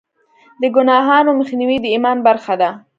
د 0.61 0.63
ګناهونو 0.75 1.31
مخنیوی 1.39 1.77
د 1.81 1.85
ایمان 1.93 2.17
برخه 2.27 2.53
ده. 2.61 2.69